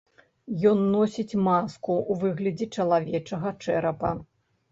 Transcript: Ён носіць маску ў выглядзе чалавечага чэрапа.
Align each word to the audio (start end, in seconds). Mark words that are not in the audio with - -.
Ён 0.69 0.79
носіць 0.93 1.39
маску 1.47 1.93
ў 2.11 2.13
выглядзе 2.23 2.67
чалавечага 2.77 3.51
чэрапа. 3.67 4.11